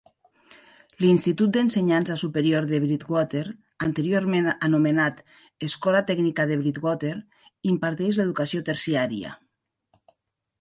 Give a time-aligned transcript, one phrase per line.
[1.03, 3.43] L'institut d'ensenyança superior de Bridgwater,
[3.89, 5.21] anteriorment anomenat
[5.69, 7.13] Escola Tècnica de Bridgwater,
[7.75, 9.37] imparteix l'educació terciària.